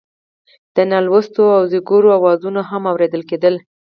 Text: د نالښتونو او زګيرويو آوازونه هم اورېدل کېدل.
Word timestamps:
د 0.75 0.77
نالښتونو 0.91 1.51
او 1.57 1.63
زګيرويو 1.71 2.15
آوازونه 2.19 2.61
هم 2.69 2.83
اورېدل 2.91 3.21
کېدل. 3.29 3.55